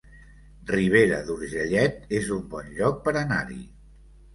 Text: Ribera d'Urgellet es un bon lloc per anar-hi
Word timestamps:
Ribera 0.71 1.21
d'Urgellet 1.29 2.19
es 2.23 2.35
un 2.41 2.45
bon 2.57 2.77
lloc 2.83 3.03
per 3.09 3.19
anar-hi 3.27 3.65